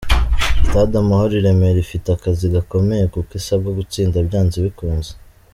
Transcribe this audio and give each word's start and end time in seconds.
Stade 0.65 0.95
Amahoro 1.01 1.33
i 1.37 1.43
Remera, 1.45 1.77
ifite 1.85 2.07
akazi 2.11 2.45
gakomeye 2.55 3.03
kuko 3.13 3.31
isabwa 3.39 3.69
gutsinda 3.77 4.17
byanze 4.27 4.57
bikunze. 4.65 5.11